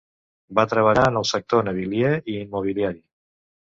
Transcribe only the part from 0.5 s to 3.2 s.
Va treballar en el sector navilier i immobiliari.